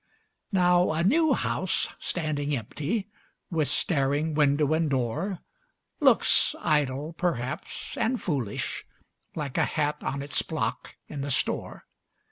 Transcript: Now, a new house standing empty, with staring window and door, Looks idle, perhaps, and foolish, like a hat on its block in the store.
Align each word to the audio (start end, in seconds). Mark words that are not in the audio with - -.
Now, 0.51 0.93
a 0.93 1.03
new 1.03 1.35
house 1.35 1.87
standing 1.99 2.55
empty, 2.57 3.07
with 3.51 3.67
staring 3.67 4.33
window 4.33 4.73
and 4.73 4.89
door, 4.89 5.41
Looks 5.99 6.55
idle, 6.59 7.13
perhaps, 7.13 7.95
and 7.97 8.19
foolish, 8.19 8.83
like 9.35 9.59
a 9.59 9.65
hat 9.65 9.97
on 10.01 10.23
its 10.23 10.41
block 10.41 10.95
in 11.07 11.21
the 11.21 11.29
store. 11.29 11.85